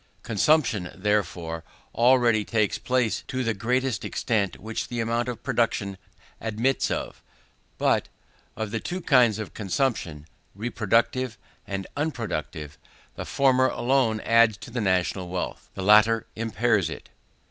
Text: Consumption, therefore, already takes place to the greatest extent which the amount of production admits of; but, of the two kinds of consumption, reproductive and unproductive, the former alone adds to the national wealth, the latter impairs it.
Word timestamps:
Consumption, 0.23 0.89
therefore, 0.95 1.63
already 1.93 2.43
takes 2.43 2.79
place 2.79 3.23
to 3.27 3.43
the 3.43 3.53
greatest 3.53 4.03
extent 4.03 4.57
which 4.59 4.87
the 4.87 4.99
amount 4.99 5.29
of 5.29 5.43
production 5.43 5.95
admits 6.39 6.89
of; 6.89 7.21
but, 7.77 8.07
of 8.55 8.71
the 8.71 8.79
two 8.79 8.99
kinds 8.99 9.37
of 9.37 9.53
consumption, 9.53 10.25
reproductive 10.55 11.37
and 11.67 11.85
unproductive, 11.95 12.79
the 13.13 13.25
former 13.25 13.67
alone 13.67 14.19
adds 14.21 14.57
to 14.57 14.71
the 14.71 14.81
national 14.81 15.29
wealth, 15.29 15.69
the 15.75 15.83
latter 15.83 16.25
impairs 16.35 16.89
it. 16.89 17.09